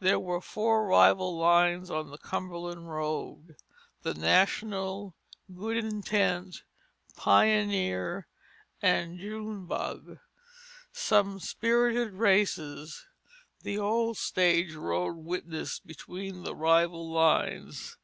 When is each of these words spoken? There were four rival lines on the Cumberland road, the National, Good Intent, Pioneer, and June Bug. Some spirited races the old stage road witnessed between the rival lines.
There 0.00 0.18
were 0.18 0.40
four 0.40 0.86
rival 0.86 1.36
lines 1.36 1.90
on 1.90 2.08
the 2.08 2.16
Cumberland 2.16 2.90
road, 2.90 3.54
the 4.00 4.14
National, 4.14 5.14
Good 5.54 5.76
Intent, 5.76 6.62
Pioneer, 7.16 8.26
and 8.80 9.18
June 9.18 9.66
Bug. 9.66 10.20
Some 10.90 11.38
spirited 11.38 12.14
races 12.14 13.04
the 13.60 13.76
old 13.78 14.16
stage 14.16 14.72
road 14.72 15.16
witnessed 15.18 15.86
between 15.86 16.44
the 16.44 16.56
rival 16.56 17.10
lines. 17.12 17.98